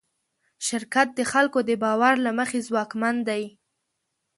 شرکت 0.67 1.07
د 1.15 1.19
خلکو 1.31 1.59
د 1.69 1.71
باور 1.83 2.13
له 2.25 2.31
مخې 2.39 2.59
ځواکمن 2.67 3.15
دی. 3.29 3.43